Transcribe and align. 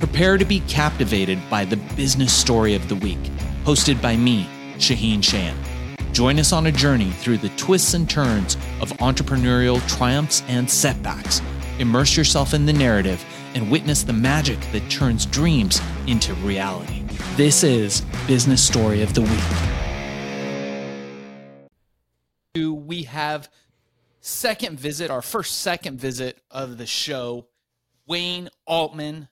Prepare 0.00 0.38
to 0.38 0.46
be 0.46 0.60
captivated 0.60 1.38
by 1.50 1.66
the 1.66 1.76
business 1.94 2.32
story 2.32 2.74
of 2.74 2.88
the 2.88 2.96
week, 2.96 3.18
hosted 3.64 4.00
by 4.00 4.16
me, 4.16 4.48
Shaahin 4.78 5.18
Cheyene. 5.18 5.54
Join 6.14 6.38
us 6.38 6.54
on 6.54 6.64
a 6.66 6.72
journey 6.72 7.10
through 7.10 7.36
the 7.36 7.50
twists 7.50 7.92
and 7.92 8.08
turns 8.08 8.56
of 8.80 8.90
entrepreneurial 8.94 9.86
triumphs 9.86 10.42
and 10.48 10.70
setbacks. 10.70 11.42
Immerse 11.78 12.16
yourself 12.16 12.54
in 12.54 12.64
the 12.64 12.72
narrative 12.72 13.22
and 13.54 13.70
witness 13.70 14.02
the 14.02 14.14
magic 14.14 14.58
that 14.72 14.90
turns 14.90 15.26
dreams 15.26 15.82
into 16.06 16.32
reality. 16.36 17.04
This 17.36 17.62
is 17.62 18.00
Business 18.26 18.66
Story 18.66 19.02
of 19.02 19.12
the 19.12 19.20
Week. 19.20 19.30
We 22.72 23.02
have 23.02 23.50
second 24.20 24.80
visit, 24.80 25.10
our 25.10 25.20
first 25.20 25.58
second 25.58 26.00
visit 26.00 26.40
of 26.50 26.78
the 26.78 26.86
show, 26.86 27.48
Wayne 28.06 28.48
Altman, 28.66 29.28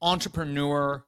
entrepreneur, 0.00 1.04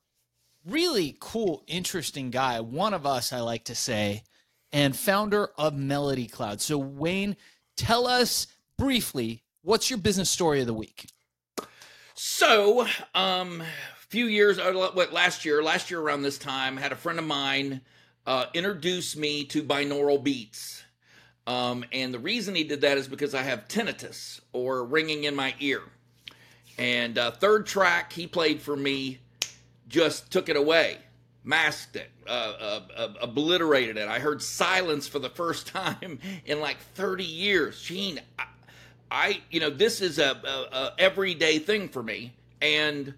really 0.64 1.16
cool, 1.20 1.62
interesting 1.66 2.30
guy. 2.30 2.60
One 2.60 2.94
of 2.94 3.06
us, 3.06 3.32
I 3.32 3.40
like 3.40 3.64
to 3.64 3.74
say, 3.74 4.24
and 4.72 4.96
founder 4.96 5.50
of 5.56 5.74
Melody 5.74 6.26
Cloud. 6.26 6.60
So, 6.60 6.78
Wayne, 6.78 7.36
tell 7.76 8.06
us 8.06 8.46
briefly 8.76 9.42
what's 9.62 9.90
your 9.90 9.98
business 9.98 10.30
story 10.30 10.60
of 10.60 10.66
the 10.66 10.74
week? 10.74 11.10
So, 12.14 12.86
um, 13.14 13.62
a 13.62 14.06
few 14.08 14.26
years, 14.26 14.58
uh, 14.58 14.72
what 14.72 15.12
last 15.12 15.44
year, 15.44 15.62
last 15.62 15.90
year 15.90 16.00
around 16.00 16.22
this 16.22 16.38
time, 16.38 16.76
had 16.76 16.92
a 16.92 16.96
friend 16.96 17.18
of 17.18 17.24
mine 17.24 17.80
uh, 18.26 18.46
introduce 18.54 19.16
me 19.16 19.44
to 19.46 19.62
binaural 19.62 20.22
beats. 20.22 20.82
Um, 21.46 21.84
and 21.92 22.12
the 22.12 22.18
reason 22.18 22.54
he 22.54 22.64
did 22.64 22.82
that 22.82 22.98
is 22.98 23.08
because 23.08 23.34
I 23.34 23.42
have 23.42 23.66
tinnitus 23.68 24.40
or 24.52 24.84
ringing 24.84 25.24
in 25.24 25.34
my 25.34 25.54
ear. 25.60 25.82
And 26.80 27.18
uh, 27.18 27.30
third 27.32 27.66
track 27.66 28.10
he 28.10 28.26
played 28.26 28.62
for 28.62 28.74
me 28.74 29.18
just 29.86 30.32
took 30.32 30.48
it 30.48 30.56
away, 30.56 30.96
masked 31.44 31.96
it, 31.96 32.10
uh, 32.26 32.30
uh, 32.30 32.80
uh 32.96 33.08
obliterated 33.20 33.98
it. 33.98 34.08
I 34.08 34.18
heard 34.18 34.40
silence 34.40 35.06
for 35.06 35.18
the 35.18 35.28
first 35.28 35.66
time 35.66 36.18
in 36.46 36.58
like 36.58 36.78
30 36.94 37.22
years. 37.22 37.82
Gene, 37.82 38.18
I, 38.38 38.44
I 39.10 39.40
you 39.50 39.60
know, 39.60 39.68
this 39.68 40.00
is 40.00 40.18
a, 40.18 40.40
a, 40.42 40.76
a 40.76 40.94
everyday 40.98 41.58
thing 41.58 41.86
for 41.86 42.02
me, 42.02 42.32
and 42.62 43.12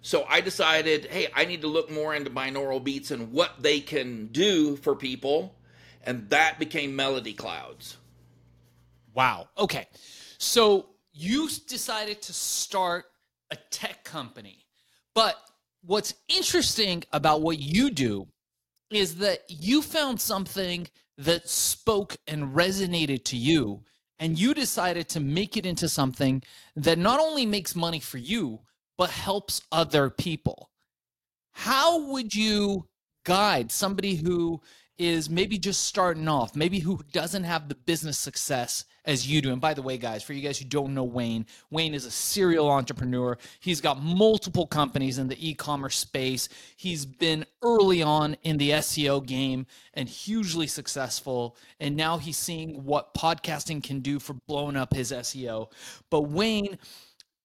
so 0.00 0.24
I 0.28 0.40
decided, 0.40 1.06
hey, 1.06 1.26
I 1.34 1.44
need 1.44 1.62
to 1.62 1.66
look 1.66 1.90
more 1.90 2.14
into 2.14 2.30
binaural 2.30 2.82
beats 2.82 3.10
and 3.10 3.32
what 3.32 3.60
they 3.60 3.80
can 3.80 4.26
do 4.28 4.76
for 4.76 4.94
people, 4.94 5.56
and 6.04 6.30
that 6.30 6.60
became 6.60 6.94
Melody 6.94 7.34
Clouds. 7.34 7.96
Wow. 9.12 9.48
Okay, 9.58 9.88
so 10.38 10.86
you 11.18 11.48
decided 11.66 12.22
to 12.22 12.32
start 12.32 13.06
a 13.50 13.56
tech 13.70 14.04
company. 14.04 14.64
But 15.14 15.36
what's 15.84 16.14
interesting 16.28 17.02
about 17.12 17.42
what 17.42 17.58
you 17.58 17.90
do 17.90 18.28
is 18.90 19.16
that 19.16 19.42
you 19.48 19.82
found 19.82 20.20
something 20.20 20.86
that 21.18 21.48
spoke 21.48 22.16
and 22.28 22.54
resonated 22.54 23.24
to 23.24 23.36
you 23.36 23.82
and 24.20 24.38
you 24.38 24.54
decided 24.54 25.08
to 25.08 25.20
make 25.20 25.56
it 25.56 25.66
into 25.66 25.88
something 25.88 26.42
that 26.76 26.98
not 26.98 27.18
only 27.20 27.44
makes 27.44 27.74
money 27.74 28.00
for 28.00 28.18
you 28.18 28.60
but 28.96 29.10
helps 29.10 29.60
other 29.72 30.10
people 30.10 30.70
how 31.50 32.12
would 32.12 32.32
you 32.32 32.86
guide 33.24 33.72
somebody 33.72 34.14
who 34.14 34.60
is 34.98 35.30
maybe 35.30 35.58
just 35.58 35.84
starting 35.84 36.26
off, 36.26 36.56
maybe 36.56 36.80
who 36.80 37.00
doesn't 37.12 37.44
have 37.44 37.68
the 37.68 37.74
business 37.74 38.18
success 38.18 38.84
as 39.04 39.26
you 39.26 39.40
do. 39.40 39.52
And 39.52 39.60
by 39.60 39.72
the 39.72 39.80
way, 39.80 39.96
guys, 39.96 40.22
for 40.22 40.32
you 40.32 40.42
guys 40.42 40.58
who 40.58 40.64
don't 40.64 40.92
know 40.92 41.04
Wayne, 41.04 41.46
Wayne 41.70 41.94
is 41.94 42.04
a 42.04 42.10
serial 42.10 42.68
entrepreneur. 42.68 43.38
He's 43.60 43.80
got 43.80 44.02
multiple 44.02 44.66
companies 44.66 45.18
in 45.18 45.28
the 45.28 45.48
e 45.48 45.54
commerce 45.54 45.96
space. 45.96 46.48
He's 46.76 47.06
been 47.06 47.46
early 47.62 48.02
on 48.02 48.36
in 48.42 48.58
the 48.58 48.70
SEO 48.70 49.24
game 49.24 49.66
and 49.94 50.08
hugely 50.08 50.66
successful. 50.66 51.56
And 51.78 51.96
now 51.96 52.18
he's 52.18 52.36
seeing 52.36 52.84
what 52.84 53.14
podcasting 53.14 53.82
can 53.82 54.00
do 54.00 54.18
for 54.18 54.34
blowing 54.34 54.76
up 54.76 54.92
his 54.92 55.12
SEO. 55.12 55.70
But 56.10 56.22
Wayne 56.22 56.76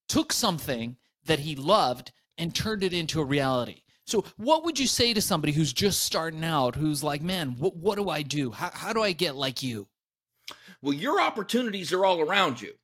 took 0.08 0.32
something 0.32 0.96
that 1.24 1.38
he 1.38 1.54
loved 1.56 2.12
and 2.36 2.54
turned 2.54 2.82
it 2.82 2.92
into 2.92 3.20
a 3.20 3.24
reality. 3.24 3.83
So, 4.06 4.24
what 4.36 4.64
would 4.64 4.78
you 4.78 4.86
say 4.86 5.14
to 5.14 5.22
somebody 5.22 5.52
who's 5.52 5.72
just 5.72 6.02
starting 6.02 6.44
out, 6.44 6.76
who's 6.76 7.02
like, 7.02 7.22
man, 7.22 7.56
what, 7.58 7.76
what 7.76 7.96
do 7.96 8.10
I 8.10 8.22
do? 8.22 8.50
How, 8.50 8.70
how 8.72 8.92
do 8.92 9.02
I 9.02 9.12
get 9.12 9.34
like 9.34 9.62
you? 9.62 9.88
Well, 10.82 10.92
your 10.92 11.20
opportunities 11.20 11.92
are 11.92 12.04
all 12.04 12.20
around 12.20 12.60
you. 12.60 12.74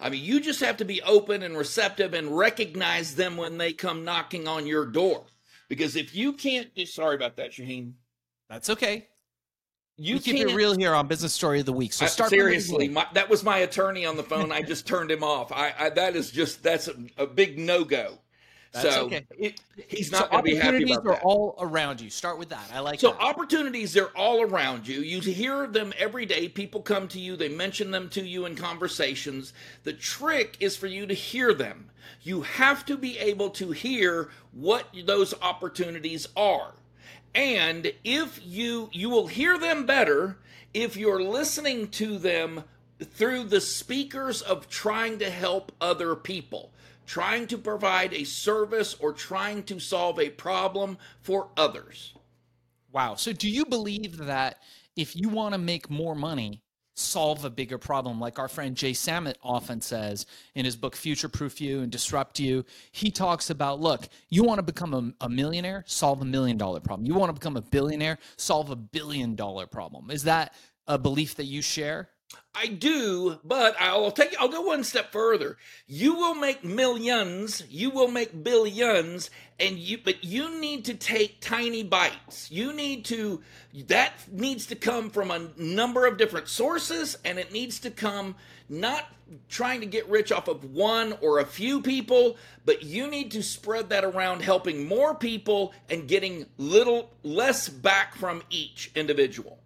I 0.00 0.10
mean, 0.10 0.24
you 0.24 0.40
just 0.40 0.60
have 0.60 0.76
to 0.78 0.84
be 0.84 1.00
open 1.02 1.44
and 1.44 1.56
receptive 1.56 2.12
and 2.12 2.36
recognize 2.36 3.14
them 3.14 3.36
when 3.36 3.56
they 3.58 3.72
come 3.72 4.04
knocking 4.04 4.48
on 4.48 4.66
your 4.66 4.84
door. 4.84 5.24
Because 5.68 5.94
if 5.94 6.14
you 6.14 6.32
can't, 6.32 6.74
do, 6.74 6.84
sorry 6.84 7.14
about 7.14 7.36
that, 7.36 7.52
Shaahin. 7.52 7.92
That's 8.50 8.68
okay. 8.70 9.06
You 9.96 10.16
we 10.16 10.20
keep 10.20 10.48
it 10.48 10.54
real 10.54 10.76
here 10.76 10.92
on 10.92 11.06
Business 11.06 11.32
Story 11.32 11.60
of 11.60 11.66
the 11.66 11.72
Week. 11.72 11.92
So 11.92 12.06
start. 12.06 12.32
I, 12.32 12.36
seriously, 12.36 12.88
my, 12.88 13.06
that 13.14 13.30
was 13.30 13.44
my 13.44 13.58
attorney 13.58 14.04
on 14.04 14.16
the 14.16 14.24
phone. 14.24 14.50
I 14.50 14.60
just 14.60 14.88
turned 14.88 15.10
him 15.10 15.22
off. 15.22 15.52
I, 15.52 15.72
I 15.78 15.90
that 15.90 16.16
is 16.16 16.32
just 16.32 16.64
that's 16.64 16.88
a, 16.88 16.96
a 17.16 17.26
big 17.26 17.60
no 17.60 17.84
go. 17.84 18.18
That's 18.74 18.92
so 18.92 19.06
okay. 19.06 19.24
It, 19.38 19.60
he's 19.88 20.10
not 20.10 20.24
so 20.24 20.28
going 20.30 20.44
to 20.44 20.50
be 20.50 20.56
happy 20.56 20.82
about 20.82 21.04
that. 21.04 21.10
are 21.10 21.22
all 21.22 21.54
around 21.60 22.00
you. 22.00 22.10
Start 22.10 22.38
with 22.38 22.48
that. 22.48 22.68
I 22.74 22.80
like 22.80 22.98
so 22.98 23.12
that. 23.12 23.20
opportunities. 23.20 23.92
They're 23.92 24.16
all 24.16 24.42
around 24.42 24.88
you. 24.88 25.00
You 25.00 25.20
hear 25.20 25.68
them 25.68 25.92
every 25.96 26.26
day. 26.26 26.48
People 26.48 26.82
come 26.82 27.06
to 27.08 27.20
you. 27.20 27.36
They 27.36 27.48
mention 27.48 27.92
them 27.92 28.08
to 28.10 28.26
you 28.26 28.46
in 28.46 28.56
conversations. 28.56 29.52
The 29.84 29.92
trick 29.92 30.56
is 30.58 30.76
for 30.76 30.88
you 30.88 31.06
to 31.06 31.14
hear 31.14 31.54
them. 31.54 31.90
You 32.22 32.42
have 32.42 32.84
to 32.86 32.96
be 32.96 33.16
able 33.18 33.50
to 33.50 33.70
hear 33.70 34.30
what 34.52 34.88
those 35.06 35.34
opportunities 35.40 36.26
are. 36.36 36.72
And 37.34 37.92
if 38.02 38.40
you 38.44 38.90
you 38.92 39.08
will 39.08 39.28
hear 39.28 39.56
them 39.56 39.86
better 39.86 40.38
if 40.72 40.96
you're 40.96 41.22
listening 41.22 41.88
to 41.88 42.18
them 42.18 42.64
through 43.00 43.44
the 43.44 43.60
speakers 43.60 44.42
of 44.42 44.68
trying 44.68 45.18
to 45.18 45.30
help 45.30 45.72
other 45.80 46.16
people 46.16 46.70
trying 47.06 47.46
to 47.48 47.58
provide 47.58 48.12
a 48.12 48.24
service 48.24 48.94
or 49.00 49.12
trying 49.12 49.62
to 49.64 49.78
solve 49.78 50.18
a 50.18 50.30
problem 50.30 50.98
for 51.20 51.48
others. 51.56 52.14
Wow. 52.92 53.16
So, 53.16 53.32
do 53.32 53.48
you 53.48 53.64
believe 53.64 54.18
that 54.18 54.58
if 54.96 55.16
you 55.16 55.28
want 55.28 55.54
to 55.54 55.58
make 55.58 55.90
more 55.90 56.14
money, 56.14 56.62
solve 56.94 57.44
a 57.44 57.50
bigger 57.50 57.76
problem, 57.76 58.20
like 58.20 58.38
our 58.38 58.48
friend 58.48 58.76
Jay 58.76 58.92
Samit 58.92 59.36
often 59.42 59.80
says 59.80 60.26
in 60.54 60.64
his 60.64 60.76
book 60.76 60.94
Future 60.94 61.28
Proof 61.28 61.60
You 61.60 61.80
and 61.80 61.90
Disrupt 61.90 62.38
You? 62.38 62.64
He 62.92 63.10
talks 63.10 63.50
about 63.50 63.80
look, 63.80 64.08
you 64.28 64.44
want 64.44 64.58
to 64.58 64.62
become 64.62 64.94
a, 64.94 65.24
a 65.24 65.28
millionaire, 65.28 65.84
solve 65.86 66.22
a 66.22 66.24
million 66.24 66.56
dollar 66.56 66.80
problem. 66.80 67.06
You 67.06 67.14
want 67.14 67.30
to 67.30 67.34
become 67.34 67.56
a 67.56 67.62
billionaire, 67.62 68.18
solve 68.36 68.70
a 68.70 68.76
billion 68.76 69.34
dollar 69.34 69.66
problem. 69.66 70.10
Is 70.10 70.22
that 70.24 70.54
a 70.86 70.98
belief 70.98 71.34
that 71.36 71.46
you 71.46 71.62
share? 71.62 72.10
I 72.54 72.66
do, 72.66 73.38
but 73.42 73.74
I'll 73.80 74.10
take 74.12 74.34
I'll 74.40 74.48
go 74.48 74.60
one 74.62 74.84
step 74.84 75.12
further. 75.12 75.56
You 75.86 76.14
will 76.14 76.34
make 76.34 76.64
millions, 76.64 77.64
you 77.68 77.90
will 77.90 78.08
make 78.08 78.44
billions, 78.44 79.30
and 79.58 79.76
you 79.76 79.98
but 79.98 80.24
you 80.24 80.60
need 80.60 80.84
to 80.86 80.94
take 80.94 81.40
tiny 81.40 81.82
bites. 81.82 82.50
You 82.50 82.72
need 82.72 83.04
to 83.06 83.42
that 83.88 84.12
needs 84.30 84.66
to 84.66 84.76
come 84.76 85.10
from 85.10 85.30
a 85.30 85.48
number 85.56 86.06
of 86.06 86.16
different 86.16 86.48
sources 86.48 87.16
and 87.24 87.38
it 87.38 87.52
needs 87.52 87.80
to 87.80 87.90
come 87.90 88.36
not 88.68 89.04
trying 89.48 89.80
to 89.80 89.86
get 89.86 90.08
rich 90.08 90.30
off 90.30 90.48
of 90.48 90.64
one 90.64 91.14
or 91.20 91.40
a 91.40 91.44
few 91.44 91.80
people, 91.80 92.36
but 92.64 92.82
you 92.82 93.06
need 93.06 93.30
to 93.32 93.42
spread 93.42 93.88
that 93.88 94.04
around 94.04 94.42
helping 94.42 94.86
more 94.86 95.14
people 95.14 95.72
and 95.88 96.08
getting 96.08 96.46
little 96.58 97.10
less 97.22 97.68
back 97.68 98.14
from 98.14 98.42
each 98.50 98.90
individual. 98.94 99.58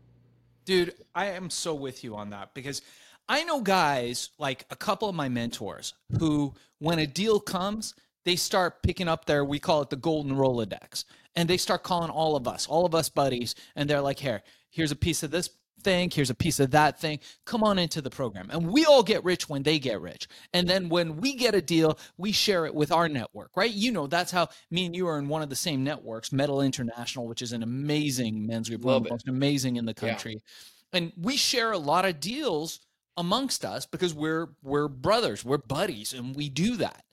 Dude, 0.68 0.92
I 1.14 1.28
am 1.28 1.48
so 1.48 1.74
with 1.74 2.04
you 2.04 2.14
on 2.14 2.28
that 2.28 2.52
because 2.52 2.82
I 3.26 3.42
know 3.42 3.62
guys 3.62 4.28
like 4.38 4.66
a 4.68 4.76
couple 4.76 5.08
of 5.08 5.14
my 5.14 5.30
mentors 5.30 5.94
who, 6.18 6.52
when 6.78 6.98
a 6.98 7.06
deal 7.06 7.40
comes, 7.40 7.94
they 8.26 8.36
start 8.36 8.82
picking 8.82 9.08
up 9.08 9.24
their, 9.24 9.46
we 9.46 9.60
call 9.60 9.80
it 9.80 9.88
the 9.88 9.96
golden 9.96 10.36
Rolodex, 10.36 11.06
and 11.34 11.48
they 11.48 11.56
start 11.56 11.84
calling 11.84 12.10
all 12.10 12.36
of 12.36 12.46
us, 12.46 12.66
all 12.66 12.84
of 12.84 12.94
us 12.94 13.08
buddies, 13.08 13.54
and 13.76 13.88
they're 13.88 14.02
like, 14.02 14.18
here, 14.18 14.42
here's 14.68 14.92
a 14.92 14.96
piece 14.96 15.22
of 15.22 15.30
this 15.30 15.48
thing, 15.82 16.10
here's 16.10 16.30
a 16.30 16.34
piece 16.34 16.60
of 16.60 16.70
that 16.72 17.00
thing. 17.00 17.20
Come 17.44 17.62
on 17.62 17.78
into 17.78 18.00
the 18.00 18.10
program. 18.10 18.48
And 18.50 18.70
we 18.70 18.84
all 18.84 19.02
get 19.02 19.24
rich 19.24 19.48
when 19.48 19.62
they 19.62 19.78
get 19.78 20.00
rich. 20.00 20.28
And 20.52 20.68
then 20.68 20.88
when 20.88 21.16
we 21.16 21.34
get 21.34 21.54
a 21.54 21.62
deal, 21.62 21.98
we 22.16 22.32
share 22.32 22.66
it 22.66 22.74
with 22.74 22.92
our 22.92 23.08
network, 23.08 23.50
right? 23.56 23.70
You 23.70 23.92
know, 23.92 24.06
that's 24.06 24.30
how 24.30 24.48
me 24.70 24.86
and 24.86 24.94
you 24.94 25.06
are 25.08 25.18
in 25.18 25.28
one 25.28 25.42
of 25.42 25.50
the 25.50 25.56
same 25.56 25.84
networks, 25.84 26.32
Metal 26.32 26.60
International, 26.60 27.26
which 27.26 27.42
is 27.42 27.52
an 27.52 27.62
amazing 27.62 28.46
men's 28.46 28.68
group, 28.68 28.84
Love 28.84 29.08
most 29.08 29.28
amazing 29.28 29.76
in 29.76 29.84
the 29.84 29.94
country. 29.94 30.34
Yeah. 30.34 30.98
And 30.98 31.12
we 31.16 31.36
share 31.36 31.72
a 31.72 31.78
lot 31.78 32.04
of 32.04 32.20
deals 32.20 32.80
amongst 33.16 33.64
us 33.64 33.84
because 33.84 34.14
we're 34.14 34.48
we're 34.62 34.88
brothers, 34.88 35.44
we're 35.44 35.58
buddies, 35.58 36.12
and 36.12 36.34
we 36.34 36.48
do 36.48 36.76
that. 36.76 37.04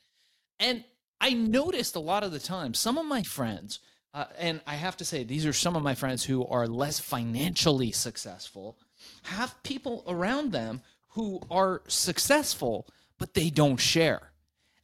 And 0.60 0.86
I 1.20 1.34
noticed 1.34 1.96
a 1.96 2.00
lot 2.00 2.24
of 2.24 2.32
the 2.32 2.40
time, 2.40 2.74
some 2.74 2.98
of 2.98 3.06
my 3.06 3.24
friends, 3.24 3.80
uh, 4.16 4.26
and 4.40 4.62
I 4.66 4.76
have 4.76 4.96
to 4.98 5.06
say, 5.06 5.26
these 5.26 5.46
are 5.46 5.52
some 5.52 5.76
of 5.76 5.84
my 5.84 5.94
friends 5.94 6.24
who 6.24 6.48
are 6.48 6.68
less 6.68 7.00
financially 7.00 7.92
successful, 7.92 8.78
have 9.24 9.62
people 9.62 10.06
around 10.08 10.54
them 10.54 10.82
who 11.10 11.42
are 11.52 11.82
successful, 11.88 12.88
but 13.20 13.34
they 13.34 13.50
don't 13.50 13.76
share. 13.76 14.32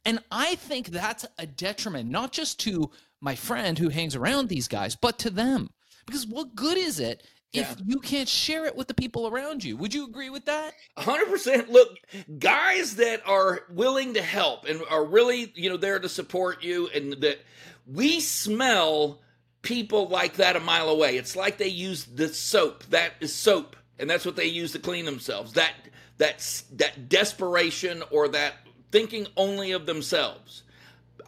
And 0.04 0.18
I 0.30 0.56
think 0.56 0.88
that's 0.88 1.24
a 1.38 1.46
detriment, 1.46 2.10
not 2.10 2.32
just 2.32 2.60
to 2.60 2.90
my 3.22 3.34
friend 3.34 3.78
who 3.78 3.88
hangs 3.88 4.14
around 4.14 4.48
these 4.50 4.68
guys, 4.68 4.96
but 4.96 5.18
to 5.20 5.30
them. 5.30 5.70
Because 6.04 6.26
what 6.26 6.54
good 6.54 6.76
is 6.76 7.00
it 7.00 7.26
if 7.52 7.68
Yeah. 7.68 7.74
you 7.86 8.00
can't 8.00 8.28
share 8.28 8.64
it 8.66 8.74
with 8.76 8.88
the 8.88 8.94
people 8.94 9.26
around 9.28 9.62
you? 9.64 9.76
Would 9.76 9.92
you 9.94 10.04
agree 10.06 10.30
with 10.30 10.46
that? 10.46 10.74
100% 10.96 11.68
look 11.70 11.98
guys 12.38 12.96
that 12.96 13.22
are 13.26 13.64
willing 13.70 14.14
to 14.14 14.22
help 14.22 14.64
and 14.66 14.82
are 14.88 15.04
really 15.04 15.52
you 15.54 15.68
know 15.68 15.76
there 15.76 15.98
to 15.98 16.08
support 16.08 16.62
you 16.62 16.88
and 16.94 17.14
that 17.14 17.38
we 17.86 18.20
smell 18.20 19.20
people 19.62 20.08
like 20.08 20.34
that 20.34 20.56
a 20.56 20.60
mile 20.60 20.88
away 20.88 21.16
it's 21.16 21.36
like 21.36 21.56
they 21.58 21.68
use 21.68 22.04
the 22.04 22.28
soap 22.28 22.82
that 22.84 23.12
is 23.20 23.32
soap 23.34 23.76
and 23.98 24.08
that's 24.10 24.24
what 24.26 24.34
they 24.36 24.46
use 24.46 24.72
to 24.72 24.78
clean 24.78 25.04
themselves 25.04 25.52
that 25.52 25.72
that's 26.18 26.62
that 26.72 27.08
desperation 27.08 28.02
or 28.10 28.28
that 28.28 28.54
thinking 28.90 29.26
only 29.36 29.70
of 29.72 29.86
themselves 29.86 30.62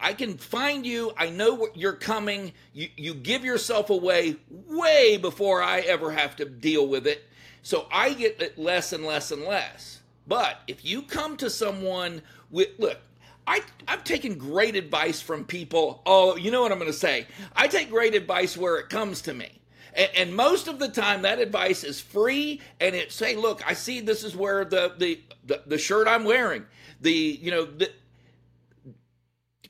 I 0.01 0.15
can 0.15 0.37
find 0.37 0.87
you. 0.87 1.13
I 1.17 1.31
know 1.31 1.69
you're 1.75 1.93
coming. 1.93 2.53
You 2.73 2.89
you 2.97 3.15
give 3.15 3.45
yourself 3.45 3.91
away 3.91 4.37
way 4.51 5.17
before 5.17 5.63
I 5.63 5.81
ever 5.81 6.11
have 6.11 6.37
to 6.37 6.45
deal 6.45 6.87
with 6.87 7.07
it. 7.07 7.25
So 7.63 7.87
I 7.91 8.13
get 8.13 8.41
it 8.43 8.59
less 8.59 8.93
and 8.93 9.05
less 9.05 9.31
and 9.31 9.43
less. 9.45 10.03
But 10.27 10.61
if 10.67 10.85
you 10.85 11.03
come 11.03 11.37
to 11.39 11.51
someone 11.51 12.23
with 12.51 12.69
look, 12.79 12.99
I 13.47 13.63
I've 13.87 14.05
taken 14.05 14.39
great 14.39 14.77
advice 14.77 15.21
from 15.21 15.45
people. 15.45 16.03
Oh, 16.07 16.37
you 16.37 16.51
know 16.51 16.63
what 16.63 16.73
I'm 16.73 16.79
going 16.79 16.91
to 16.91 16.97
say? 16.97 17.27
I 17.55 17.69
take 17.69 17.91
great 17.91 18.15
advice 18.15 18.57
where 18.57 18.79
it 18.79 18.89
comes 18.89 19.23
to 19.23 19.35
me. 19.35 19.61
And, 19.95 20.11
and 20.17 20.35
most 20.35 20.67
of 20.69 20.79
the 20.79 20.89
time, 20.89 21.23
that 21.23 21.39
advice 21.39 21.85
is 21.85 22.01
free, 22.01 22.61
and 22.81 22.95
it's 22.95 23.19
hey, 23.19 23.37
look, 23.37 23.67
I 23.67 23.75
see 23.75 24.01
this 24.01 24.25
is 24.25 24.35
where 24.35 24.65
the 24.65 24.95
the 24.97 25.21
the, 25.47 25.63
the 25.67 25.79
shirt 25.79 26.09
I'm 26.09 26.25
wearing, 26.25 26.65
the 27.01 27.13
you 27.13 27.51
know 27.51 27.65
the, 27.65 27.91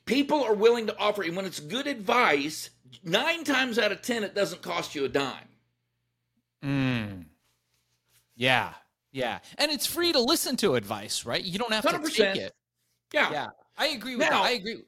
people 0.07 0.43
are 0.45 0.55
willing 0.55 0.87
to 0.87 0.99
offer 0.99 1.23
and 1.23 1.37
when 1.37 1.45
it's 1.47 1.61
good 1.61 1.87
advice 1.87 2.71
nine 3.03 3.45
times 3.45 3.79
out 3.79 3.93
of 3.93 4.03
ten 4.03 4.23
it 4.25 4.35
doesn't 4.35 4.63
cost 4.63 4.95
you 4.95 5.05
a 5.05 5.09
dime 5.09 5.49
Mm. 6.65 7.27
Yeah. 8.37 8.73
Yeah. 9.13 9.41
And 9.59 9.71
it's 9.71 9.85
free 9.87 10.13
to 10.13 10.19
listen 10.21 10.57
to 10.57 10.77
advice, 10.77 11.27
right? 11.27 11.45
You 11.45 11.59
don't 11.59 11.73
have 11.75 11.85
to 11.85 11.91
100%. 11.99 12.15
take 12.17 12.37
it. 12.37 12.55
yeah, 13.13 13.31
Yeah. 13.31 13.47
I 13.77 13.89
agree 13.89 14.17
with 14.17 14.25
Now- 14.31 14.43
that. 14.43 14.47
I 14.47 14.51
agree. 14.53 14.83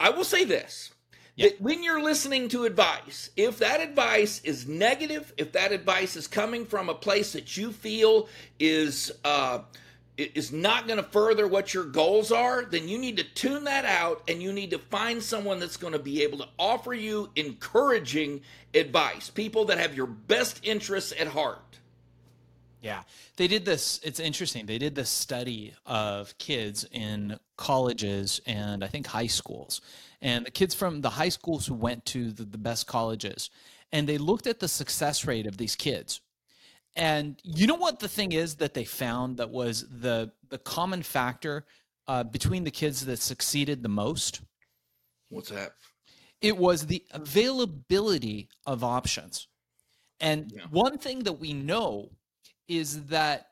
i 0.00 0.10
will 0.10 0.24
say 0.24 0.44
this 0.44 0.90
Yeah. 1.36 1.48
that 1.50 1.60
when 1.60 1.84
you're 1.84 2.02
listening 2.02 2.48
to 2.48 2.64
advice 2.64 3.30
if 3.36 3.58
that 3.58 3.80
advice 3.80 4.40
is 4.42 4.66
negative 4.66 5.32
if 5.36 5.52
that 5.52 5.70
advice 5.72 6.16
is 6.16 6.26
coming 6.26 6.66
from 6.66 6.88
a 6.88 6.94
place 6.94 7.32
that 7.32 7.56
you 7.56 7.72
feel 7.72 8.28
is 8.58 9.12
uh 9.24 9.60
is 10.18 10.52
not 10.52 10.86
going 10.86 10.96
to 10.96 11.08
further 11.10 11.46
what 11.46 11.72
your 11.72 11.84
goals 11.84 12.32
are 12.32 12.64
then 12.64 12.88
you 12.88 12.98
need 12.98 13.16
to 13.16 13.24
tune 13.24 13.64
that 13.64 13.84
out 13.84 14.22
and 14.28 14.42
you 14.42 14.52
need 14.52 14.70
to 14.70 14.78
find 14.78 15.22
someone 15.22 15.60
that's 15.60 15.76
going 15.76 15.92
to 15.92 15.98
be 15.98 16.22
able 16.22 16.38
to 16.38 16.48
offer 16.58 16.92
you 16.92 17.30
encouraging 17.36 18.40
advice 18.74 19.30
people 19.30 19.64
that 19.64 19.78
have 19.78 19.94
your 19.94 20.06
best 20.06 20.60
interests 20.64 21.12
at 21.18 21.28
heart 21.28 21.78
Yeah. 22.80 23.02
They 23.36 23.48
did 23.48 23.64
this. 23.64 24.00
It's 24.04 24.20
interesting. 24.20 24.66
They 24.66 24.78
did 24.78 24.94
this 24.94 25.10
study 25.10 25.74
of 25.86 26.36
kids 26.38 26.86
in 26.92 27.38
colleges 27.56 28.40
and 28.46 28.84
I 28.84 28.86
think 28.86 29.06
high 29.06 29.26
schools. 29.26 29.80
And 30.20 30.46
the 30.46 30.50
kids 30.50 30.74
from 30.74 31.00
the 31.00 31.10
high 31.10 31.28
schools 31.28 31.66
who 31.66 31.74
went 31.74 32.04
to 32.06 32.30
the, 32.30 32.44
the 32.44 32.58
best 32.58 32.86
colleges. 32.86 33.50
And 33.92 34.08
they 34.08 34.18
looked 34.18 34.46
at 34.46 34.60
the 34.60 34.68
success 34.68 35.26
rate 35.26 35.46
of 35.46 35.56
these 35.56 35.74
kids. 35.74 36.20
And 36.98 37.40
you 37.44 37.66
know 37.66 37.76
what 37.76 38.00
the 38.00 38.08
thing 38.08 38.32
is 38.32 38.56
that 38.56 38.74
they 38.74 38.84
found 38.84 39.36
that 39.38 39.50
was 39.50 39.86
the 39.88 40.32
the 40.50 40.58
common 40.58 41.02
factor 41.02 41.64
uh, 42.08 42.24
between 42.24 42.64
the 42.64 42.70
kids 42.70 43.06
that 43.06 43.18
succeeded 43.20 43.82
the 43.82 43.88
most? 43.88 44.42
what's 45.30 45.50
that 45.50 45.72
it 46.40 46.56
was 46.56 46.86
the 46.86 47.04
availability 47.12 48.48
of 48.66 48.84
options. 48.84 49.48
And 50.20 50.52
Yeah. 50.52 50.66
one 50.70 50.98
thing 50.98 51.24
that 51.24 51.34
we 51.34 51.52
know 51.52 52.10
is 52.68 53.06
that 53.06 53.48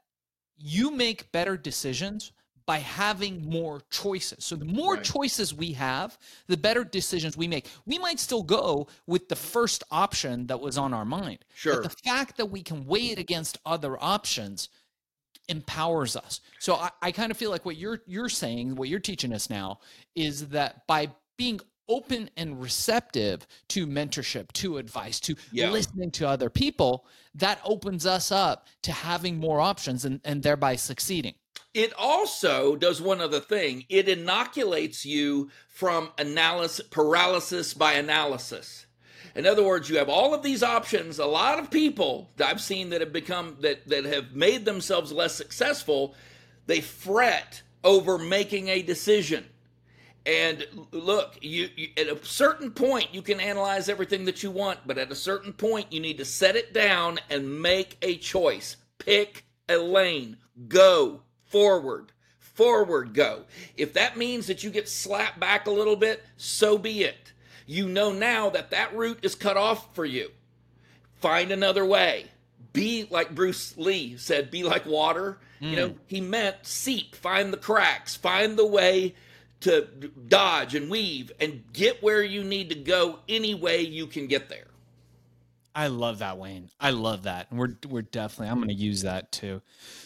you 0.56 0.90
make 0.90 1.30
better 1.32 1.56
decisions 1.56 2.32
by 2.66 2.78
having 2.78 3.48
more 3.48 3.80
choices. 3.90 4.44
So 4.44 4.56
the 4.56 4.64
more 4.64 4.94
Right. 4.94 5.04
choices 5.04 5.54
we 5.54 5.72
have, 5.74 6.18
the 6.48 6.56
better 6.56 6.82
decisions 6.82 7.36
we 7.36 7.46
make. 7.46 7.68
We 7.86 7.98
might 7.98 8.18
still 8.18 8.42
go 8.42 8.88
with 9.06 9.28
the 9.28 9.36
first 9.36 9.84
option 9.90 10.48
that 10.48 10.60
was 10.60 10.76
on 10.76 10.92
our 10.92 11.04
mind. 11.04 11.44
Sure. 11.54 11.74
But 11.80 11.84
the 11.90 11.96
fact 12.04 12.36
that 12.38 12.46
we 12.46 12.62
can 12.62 12.84
weigh 12.84 13.10
it 13.12 13.18
against 13.18 13.58
other 13.64 13.96
options 14.02 14.68
empowers 15.48 16.16
us. 16.16 16.40
So 16.58 16.74
I, 16.74 16.90
I 17.02 17.12
kind 17.12 17.30
of 17.30 17.36
feel 17.36 17.50
like 17.50 17.64
what 17.64 17.76
you're 17.76 18.02
you're 18.06 18.28
saying, 18.28 18.74
what 18.74 18.88
you're 18.88 18.98
teaching 18.98 19.32
us 19.32 19.48
now, 19.48 19.78
is 20.16 20.48
that 20.48 20.86
by 20.88 21.08
being 21.36 21.60
open 21.88 22.28
and 22.36 22.60
receptive 22.60 23.46
to 23.68 23.86
mentorship, 23.86 24.50
to 24.54 24.78
advice, 24.78 25.20
to 25.20 25.36
Yeah. 25.52 25.70
listening 25.70 26.10
to 26.12 26.28
other 26.28 26.50
people, 26.50 27.06
that 27.36 27.60
opens 27.64 28.06
us 28.06 28.32
up 28.32 28.66
to 28.82 28.90
having 28.90 29.38
more 29.38 29.60
options 29.60 30.04
and, 30.04 30.20
and 30.24 30.42
thereby 30.42 30.74
succeeding. 30.74 31.34
It 31.76 31.92
also 31.98 32.74
does 32.74 33.02
one 33.02 33.20
other 33.20 33.38
thing. 33.38 33.84
It 33.90 34.08
inoculates 34.08 35.04
you 35.04 35.50
from 35.68 36.08
analysis 36.16 36.86
paralysis 36.88 37.74
by 37.74 37.92
analysis. 37.92 38.86
In 39.34 39.44
other 39.46 39.62
words, 39.62 39.90
you 39.90 39.98
have 39.98 40.08
all 40.08 40.32
of 40.32 40.42
these 40.42 40.62
options. 40.62 41.18
A 41.18 41.26
lot 41.26 41.58
of 41.58 41.70
people 41.70 42.30
that 42.38 42.48
I've 42.48 42.62
seen 42.62 42.88
that 42.90 43.02
have 43.02 43.12
become 43.12 43.58
that 43.60 43.86
that 43.88 44.06
have 44.06 44.32
made 44.32 44.64
themselves 44.64 45.12
less 45.12 45.34
successful, 45.34 46.14
they 46.66 46.80
fret 46.80 47.60
over 47.84 48.16
making 48.16 48.68
a 48.68 48.80
decision. 48.80 49.44
And 50.24 50.66
look, 50.92 51.36
you, 51.42 51.68
you 51.76 51.88
at 51.98 52.06
a 52.06 52.24
certain 52.24 52.70
point 52.70 53.12
you 53.12 53.20
can 53.20 53.38
analyze 53.38 53.90
everything 53.90 54.24
that 54.24 54.42
you 54.42 54.50
want, 54.50 54.78
but 54.86 54.96
at 54.96 55.12
a 55.12 55.14
certain 55.14 55.52
point 55.52 55.92
you 55.92 56.00
need 56.00 56.16
to 56.16 56.24
set 56.24 56.56
it 56.56 56.72
down 56.72 57.18
and 57.28 57.60
make 57.60 57.98
a 58.00 58.16
choice. 58.16 58.78
Pick 58.96 59.44
a 59.68 59.76
lane. 59.76 60.38
Go 60.68 61.20
forward. 61.46 62.12
Forward 62.38 63.12
go. 63.14 63.44
If 63.76 63.92
that 63.94 64.16
means 64.16 64.46
that 64.46 64.64
you 64.64 64.70
get 64.70 64.88
slapped 64.88 65.38
back 65.38 65.66
a 65.66 65.70
little 65.70 65.96
bit, 65.96 66.24
so 66.36 66.78
be 66.78 67.04
it. 67.04 67.32
You 67.66 67.88
know 67.88 68.12
now 68.12 68.50
that 68.50 68.70
that 68.70 68.94
route 68.94 69.18
is 69.22 69.34
cut 69.34 69.56
off 69.56 69.94
for 69.94 70.04
you. 70.04 70.30
Find 71.16 71.50
another 71.50 71.84
way. 71.84 72.26
Be 72.72 73.06
like 73.10 73.34
Bruce 73.34 73.76
Lee 73.76 74.16
said, 74.16 74.50
be 74.50 74.62
like 74.62 74.86
water. 74.86 75.38
You 75.60 75.76
know, 75.76 75.88
mm. 75.90 75.96
he 76.06 76.20
meant 76.20 76.56
seep, 76.62 77.14
find 77.14 77.50
the 77.52 77.56
cracks, 77.56 78.14
find 78.14 78.58
the 78.58 78.66
way 78.66 79.14
to 79.60 79.88
dodge 80.28 80.74
and 80.74 80.90
weave 80.90 81.32
and 81.40 81.64
get 81.72 82.02
where 82.02 82.22
you 82.22 82.44
need 82.44 82.68
to 82.68 82.74
go 82.74 83.20
any 83.28 83.54
way 83.54 83.80
you 83.80 84.06
can 84.06 84.26
get 84.26 84.48
there. 84.48 84.66
I 85.74 85.88
love 85.88 86.20
that, 86.20 86.38
Wayne. 86.38 86.70
I 86.80 86.90
love 86.90 87.24
that. 87.24 87.50
And 87.50 87.58
we're 87.58 87.74
we're 87.88 88.02
definitely 88.02 88.48
I'm 88.48 88.60
gonna 88.60 88.72
use 88.72 89.02
that 89.02 89.32
too. 89.32 89.60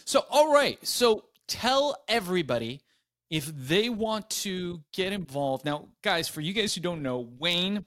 So 0.05 0.25
all 0.29 0.53
right. 0.53 0.85
So 0.85 1.25
tell 1.51 2.01
everybody 2.07 2.81
if 3.29 3.45
they 3.45 3.89
want 3.89 4.29
to 4.29 4.81
get 4.93 5.11
involved. 5.11 5.65
Now, 5.65 5.89
guys, 6.01 6.29
for 6.29 6.39
you 6.39 6.53
guys 6.53 6.73
who 6.73 6.81
don't 6.81 7.01
know, 7.01 7.29
Wayne 7.39 7.85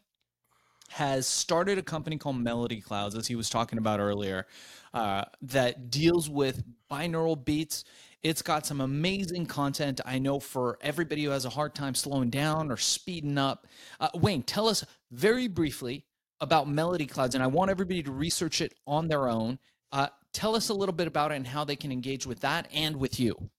has 0.90 1.26
started 1.26 1.78
a 1.78 1.82
company 1.82 2.18
called 2.18 2.36
Melody 2.36 2.82
Clouds, 2.82 3.14
as 3.14 3.26
he 3.26 3.34
was 3.34 3.48
talking 3.48 3.78
about 3.78 4.00
earlier, 4.00 4.46
uh, 4.92 5.24
that 5.40 5.90
deals 5.90 6.28
with 6.28 6.62
binaural 6.90 7.42
beats. 7.42 7.84
It's 8.22 8.42
got 8.42 8.66
some 8.66 8.82
amazing 8.82 9.46
content. 9.46 10.00
I 10.04 10.18
know 10.18 10.40
for 10.40 10.78
everybody 10.82 11.24
who 11.24 11.30
has 11.30 11.46
a 11.46 11.50
hard 11.50 11.74
time 11.74 11.94
slowing 11.94 12.28
down 12.28 12.70
or 12.70 12.76
speeding 12.76 13.38
up. 13.38 13.66
Uh, 13.98 14.10
Wayne, 14.14 14.42
tell 14.42 14.68
us 14.68 14.84
very 15.10 15.48
briefly 15.48 16.04
about 16.40 16.68
Melody 16.68 17.06
Clouds, 17.06 17.34
and 17.34 17.42
I 17.42 17.46
want 17.46 17.70
everybody 17.70 18.02
to 18.02 18.12
research 18.12 18.60
it 18.60 18.74
on 18.86 19.08
their 19.08 19.26
own. 19.26 19.58
Uh, 19.90 20.08
tell 20.34 20.54
us 20.54 20.68
a 20.68 20.74
little 20.74 20.94
bit 20.94 21.06
about 21.06 21.32
it 21.32 21.36
and 21.36 21.46
how 21.46 21.64
they 21.64 21.76
can 21.76 21.90
engage 21.90 22.26
with 22.26 22.40
that 22.40 22.68
and 22.72 22.96
with 22.96 23.18
you. 23.18 23.50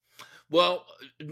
Well, 0.49 0.85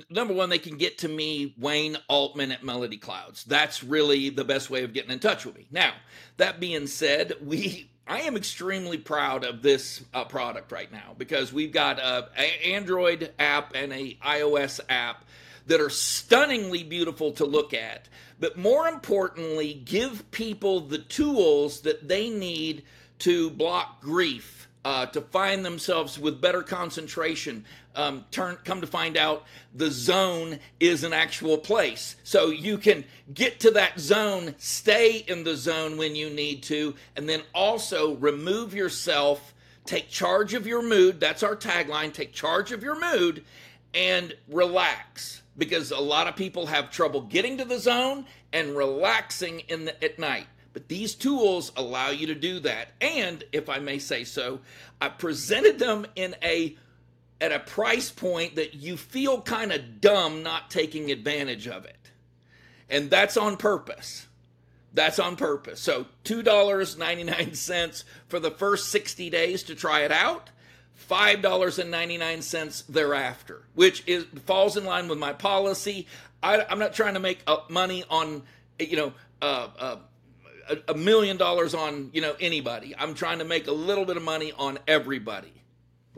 number 0.10 0.34
one, 0.34 0.50
they 0.50 0.58
can 0.58 0.78
get 0.78 1.00
to 1.00 1.08
me, 1.08 1.54
Wayne 1.60 1.98
Altman 2.08 2.52
at 2.52 2.64
Melody 2.64 2.98
Clouds. 2.98 3.44
That's 3.44 3.84
really 3.84 4.30
the 4.30 4.44
best 4.44 4.70
way 4.70 4.84
of 4.84 4.94
getting 4.94 5.12
in 5.12 5.20
touch 5.20 5.46
with 5.46 5.56
me. 5.56 5.68
Now, 5.72 5.94
that 6.38 6.60
being 6.60 6.88
said, 6.88 7.34
we 7.44 7.90
I 8.06 8.22
am 8.22 8.36
extremely 8.36 8.98
proud 8.98 9.46
of 9.46 9.62
this 9.62 10.04
uh, 10.14 10.26
product 10.26 10.74
right 10.74 10.92
now 10.92 11.16
because 11.18 11.54
we've 11.54 11.72
got 11.72 12.00
a, 12.00 12.30
a 12.38 12.74
Android 12.74 13.32
app 13.40 13.74
and 13.76 13.94
a 13.94 14.16
iOS 14.16 14.82
app 14.90 15.24
that 15.68 15.80
are 15.80 15.90
stunningly 15.90 16.84
beautiful 16.84 17.32
to 17.32 17.46
look 17.46 17.74
at, 17.74 18.10
but 18.42 18.58
more 18.58 18.90
importantly, 18.90 19.74
give 19.74 20.30
people 20.32 20.82
the 20.82 20.98
tools 20.98 21.82
that 21.82 22.06
they 22.06 22.30
need 22.30 22.84
to 23.20 23.50
block 23.52 24.02
grief, 24.02 24.68
uh, 24.86 25.06
to 25.06 25.22
find 25.22 25.64
themselves 25.64 26.20
with 26.20 26.42
better 26.42 26.62
concentration. 26.62 27.64
Um, 27.96 28.26
turn, 28.32 28.58
come 28.64 28.82
to 28.82 28.88
find 28.88 29.18
out, 29.18 29.44
the 29.76 29.92
zone 29.92 30.60
is 30.80 31.04
an 31.04 31.14
actual 31.14 31.58
place, 31.60 32.16
so 32.24 32.50
you 32.50 32.78
can 32.80 33.04
get 33.34 33.60
to 33.60 33.72
that 33.72 34.00
zone, 34.00 34.56
stay 34.58 35.18
in 35.28 35.44
the 35.44 35.56
zone 35.56 35.98
when 35.98 36.16
you 36.16 36.30
need 36.30 36.64
to, 36.64 36.96
and 37.16 37.30
then 37.30 37.44
also 37.54 38.16
remove 38.16 38.74
yourself. 38.74 39.54
Take 39.86 40.10
charge 40.10 40.54
of 40.54 40.66
your 40.66 40.82
mood. 40.82 41.20
That's 41.20 41.44
our 41.44 41.56
tagline. 41.56 42.14
Take 42.14 42.34
charge 42.34 42.72
of 42.72 42.82
your 42.82 43.00
mood 43.00 43.44
and 43.94 44.34
relax. 44.48 45.44
because 45.58 45.92
a 45.92 46.00
lot 46.00 46.28
of 46.28 46.36
people 46.36 46.68
have 46.68 46.90
trouble 46.90 47.22
getting 47.22 47.58
to 47.58 47.66
the 47.66 47.80
zone 47.80 48.26
and 48.52 48.76
relaxing 48.76 49.62
in 49.62 49.86
the, 49.86 50.04
at 50.04 50.20
night. 50.20 50.48
But 50.74 50.88
these 50.88 51.14
tools 51.14 51.72
allow 51.78 52.10
you 52.10 52.28
to 52.28 52.36
do 52.36 52.60
that. 52.62 52.90
And 53.00 53.44
if 53.52 53.70
I 53.70 53.78
may 53.80 54.00
say 54.00 54.24
so, 54.24 54.60
I 55.00 55.10
presented 55.10 55.78
them 55.78 56.08
in 56.16 56.36
a 56.42 56.76
at 57.44 57.52
a 57.52 57.60
price 57.60 58.10
point 58.10 58.56
that 58.56 58.74
you 58.74 58.96
feel 58.96 59.42
kind 59.42 59.74
of 59.74 60.00
dumb 60.00 60.44
not 60.44 60.72
taking 60.72 61.12
advantage 61.12 61.68
of 61.68 61.84
it. 61.84 61.98
And 62.90 63.10
that's 63.10 63.36
on 63.36 63.58
purpose. 63.58 64.28
That's 64.94 65.20
on 65.20 65.36
purpose. 65.36 65.82
So 65.82 66.06
$2.99 66.24 68.04
for 68.30 68.40
the 68.40 68.50
first 68.50 68.88
60 68.88 69.30
days 69.30 69.64
to 69.64 69.76
try 69.76 70.06
it 70.06 70.12
out, 70.12 70.52
$5.99 71.10 72.88
thereafter, 72.88 73.64
which 73.76 74.04
is 74.08 74.24
falls 74.46 74.78
in 74.78 74.86
line 74.86 75.10
with 75.10 75.20
my 75.20 75.34
policy. 75.34 76.08
I, 76.42 76.66
am 76.70 76.80
not 76.80 76.94
trying 76.94 77.16
to 77.16 77.20
make 77.20 77.40
uh, 77.46 77.58
money 77.68 78.06
on, 78.10 78.44
you 78.80 78.96
know, 78.96 79.14
uh, 79.42 79.68
uh, 79.78 79.96
a, 80.70 80.94
a 80.94 80.94
million 80.94 81.36
dollars 81.36 81.74
on, 81.74 82.10
you 82.14 82.22
know, 82.22 82.38
anybody. 82.40 82.96
I'm 82.98 83.16
trying 83.16 83.40
to 83.40 83.46
make 83.46 83.68
a 83.68 83.74
little 83.74 84.06
bit 84.06 84.16
of 84.16 84.24
money 84.24 84.54
on 84.58 84.80
everybody. 84.88 85.63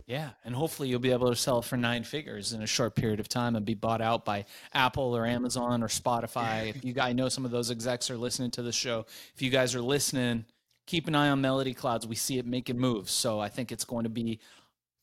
Yeah, 0.07 0.29
and 0.43 0.53
hopefully 0.53 0.89
you'll 0.89 1.00
be 1.00 1.12
able 1.12 1.29
to 1.29 1.35
sell 1.35 1.59
it 1.59 1.65
for 1.65 1.77
nine 1.77 2.03
figures 2.03 2.53
in 2.53 2.62
a 2.62 2.67
short 2.67 2.95
period 2.95 3.19
of 3.19 3.27
time 3.27 3.55
and 3.55 3.65
be 3.65 3.74
bought 3.74 4.01
out 4.01 4.24
by 4.24 4.45
Apple 4.71 5.15
or 5.15 5.25
Amazon 5.25 5.81
or 5.81 5.88
Spotify. 5.88 6.69
If 6.69 6.85
you 6.85 6.93
guys 6.93 7.15
know 7.15 7.27
some 7.27 7.43
of 7.43 7.50
those 7.50 7.71
execs 7.71 8.12
are 8.12 8.17
listening 8.17 8.51
to 8.51 8.62
the 8.62 8.71
show, 8.71 9.07
if 9.33 9.41
you 9.41 9.50
guys 9.50 9.74
are 9.74 9.81
listening, 9.81 10.45
keep 10.85 11.07
an 11.07 11.15
eye 11.15 11.29
on 11.29 11.41
Melody 11.41 11.74
Clouds. 11.74 12.05
We 12.05 12.15
see 12.15 12.38
it 12.38 12.45
making 12.45 12.77
moves, 12.77 13.12
so 13.12 13.39
I 13.39 13.50
think 13.50 13.71
it's 13.71 13.83
going 13.83 14.03
to 14.03 14.09
be 14.09 14.39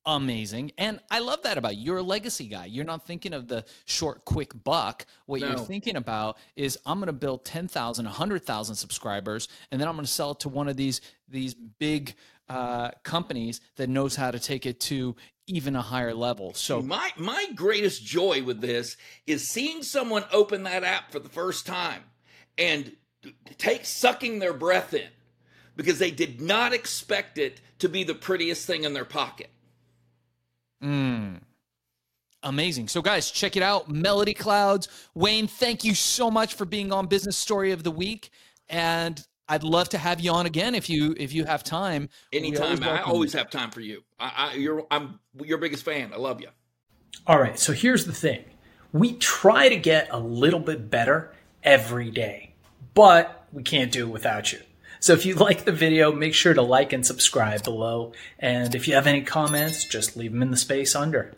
amazing. 0.06 0.72
And 0.78 1.00
I 1.10 1.20
love 1.20 1.42
that 1.42 1.58
about 1.58 1.76
you. 1.76 1.84
You're 1.84 1.98
a 1.98 2.02
legacy 2.02 2.46
guy. 2.46 2.66
You're 2.66 2.84
not 2.84 3.06
thinking 3.06 3.32
of 3.32 3.48
the 3.48 3.64
short, 3.84 4.24
quick 4.24 4.52
buck. 4.64 5.06
What 5.26 5.40
no. 5.40 5.48
you're 5.48 5.58
thinking 5.58 5.96
about 5.96 6.38
is 6.56 6.78
I'm 6.86 6.98
going 6.98 7.06
to 7.06 7.12
build 7.12 7.44
10,000, 7.44 8.04
100,000 8.04 8.74
subscribers, 8.74 9.48
and 9.70 9.80
then 9.80 9.88
I'm 9.88 9.94
going 9.94 10.04
to 10.04 10.10
sell 10.10 10.32
it 10.32 10.40
to 10.40 10.48
one 10.48 10.68
of 10.68 10.76
these 10.76 11.00
these 11.28 11.54
big 11.54 12.14
uh, 12.48 12.90
companies 13.02 13.60
that 13.76 13.88
knows 13.88 14.16
how 14.16 14.30
to 14.30 14.38
take 14.38 14.66
it 14.66 14.80
to 14.80 15.16
even 15.46 15.76
a 15.76 15.82
higher 15.82 16.14
level. 16.14 16.54
So 16.54 16.82
my 16.82 17.10
my 17.16 17.46
greatest 17.54 18.04
joy 18.04 18.42
with 18.42 18.60
this 18.60 18.96
is 19.26 19.48
seeing 19.48 19.82
someone 19.82 20.24
open 20.32 20.62
that 20.64 20.84
app 20.84 21.10
for 21.10 21.18
the 21.18 21.28
first 21.28 21.66
time 21.66 22.02
and 22.58 22.92
take 23.58 23.84
sucking 23.84 24.38
their 24.38 24.52
breath 24.52 24.94
in 24.94 25.08
because 25.76 25.98
they 25.98 26.10
did 26.10 26.40
not 26.40 26.72
expect 26.72 27.38
it 27.38 27.60
to 27.78 27.88
be 27.88 28.04
the 28.04 28.14
prettiest 28.14 28.66
thing 28.66 28.84
in 28.84 28.92
their 28.92 29.04
pocket. 29.04 29.50
Mm. 30.82 31.40
Amazing. 32.42 32.88
So, 32.88 33.02
guys, 33.02 33.30
check 33.30 33.56
it 33.56 33.62
out. 33.62 33.88
Melody 33.88 34.34
Clouds. 34.34 34.88
Wayne, 35.14 35.46
thank 35.46 35.84
you 35.84 35.94
so 35.94 36.30
much 36.30 36.54
for 36.54 36.64
being 36.64 36.92
on 36.92 37.06
Business 37.06 37.36
Story 37.36 37.70
of 37.70 37.84
the 37.84 37.90
Week. 37.90 38.30
And 38.68 39.24
I'd 39.52 39.64
love 39.64 39.90
to 39.90 39.98
have 39.98 40.18
you 40.18 40.30
on 40.32 40.46
again 40.46 40.74
if 40.74 40.88
you 40.88 41.14
if 41.18 41.34
you 41.34 41.44
have 41.44 41.62
time. 41.62 42.08
Anytime, 42.32 42.82
I 42.82 43.02
always 43.02 43.34
have 43.34 43.50
time 43.50 43.70
for 43.70 43.82
you. 43.82 44.02
I, 44.18 44.32
I, 44.34 44.54
you're 44.54 44.86
I'm 44.90 45.20
your 45.44 45.58
biggest 45.58 45.84
fan. 45.84 46.10
I 46.14 46.16
love 46.16 46.40
you. 46.40 46.48
All 47.26 47.38
right, 47.38 47.58
so 47.58 47.74
here's 47.74 48.06
the 48.06 48.14
thing: 48.14 48.44
we 48.92 49.12
try 49.12 49.68
to 49.68 49.76
get 49.76 50.08
a 50.10 50.18
little 50.18 50.58
bit 50.58 50.88
better 50.88 51.34
every 51.62 52.10
day, 52.10 52.54
but 52.94 53.46
we 53.52 53.62
can't 53.62 53.92
do 53.92 54.08
it 54.08 54.10
without 54.10 54.54
you. 54.54 54.60
So 55.00 55.12
if 55.12 55.26
you 55.26 55.34
like 55.34 55.66
the 55.66 55.72
video, 55.72 56.12
make 56.12 56.32
sure 56.32 56.54
to 56.54 56.62
like 56.62 56.94
and 56.94 57.04
subscribe 57.04 57.62
below. 57.62 58.14
And 58.38 58.74
if 58.74 58.88
you 58.88 58.94
have 58.94 59.06
any 59.06 59.20
comments, 59.20 59.84
just 59.84 60.16
leave 60.16 60.32
them 60.32 60.40
in 60.40 60.50
the 60.50 60.56
space 60.56 60.96
under. 60.96 61.34